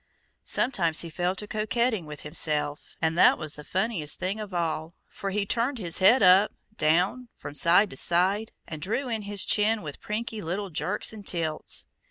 [0.47, 4.95] Sometimes he fell to coquetting with himself; and that was the funniest thing of all,
[5.05, 9.45] for he turned his head up, down, from side to side, and drew in his
[9.45, 11.85] chin with prinky little jerks and tilts.